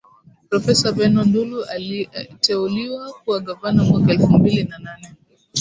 [0.49, 5.07] profesa benno ndulu aliteuliwa kuwa gavana mwaka elfu mbili na nane